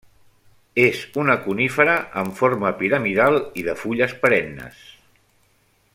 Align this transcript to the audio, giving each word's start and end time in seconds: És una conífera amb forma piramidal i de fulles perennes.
És 0.83 1.01
una 1.23 1.35
conífera 1.43 1.97
amb 2.23 2.33
forma 2.41 2.73
piramidal 2.81 3.39
i 3.61 3.67
de 3.71 3.79
fulles 3.83 4.17
perennes. 4.25 4.85